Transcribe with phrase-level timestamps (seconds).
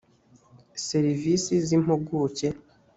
[0.87, 2.47] serivisi z impuguke